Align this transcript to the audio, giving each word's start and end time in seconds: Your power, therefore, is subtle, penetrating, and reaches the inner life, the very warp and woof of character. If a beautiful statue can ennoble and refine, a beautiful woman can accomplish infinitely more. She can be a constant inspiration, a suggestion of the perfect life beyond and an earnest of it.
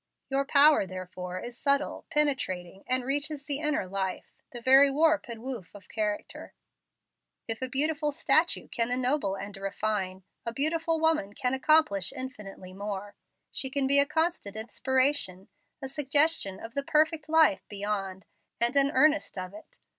Your 0.31 0.45
power, 0.45 0.87
therefore, 0.87 1.39
is 1.41 1.55
subtle, 1.55 2.07
penetrating, 2.09 2.83
and 2.87 3.05
reaches 3.05 3.45
the 3.45 3.59
inner 3.59 3.85
life, 3.85 4.33
the 4.49 4.59
very 4.59 4.89
warp 4.89 5.25
and 5.29 5.43
woof 5.43 5.75
of 5.75 5.87
character. 5.87 6.55
If 7.47 7.61
a 7.61 7.69
beautiful 7.69 8.11
statue 8.11 8.67
can 8.67 8.89
ennoble 8.89 9.35
and 9.35 9.55
refine, 9.57 10.23
a 10.43 10.53
beautiful 10.53 10.99
woman 10.99 11.33
can 11.33 11.53
accomplish 11.53 12.11
infinitely 12.11 12.73
more. 12.73 13.13
She 13.51 13.69
can 13.69 13.85
be 13.85 13.99
a 13.99 14.07
constant 14.07 14.55
inspiration, 14.55 15.49
a 15.83 15.87
suggestion 15.87 16.59
of 16.59 16.73
the 16.73 16.81
perfect 16.81 17.29
life 17.29 17.63
beyond 17.69 18.25
and 18.59 18.75
an 18.75 18.89
earnest 18.89 19.37
of 19.37 19.53
it. 19.53 19.77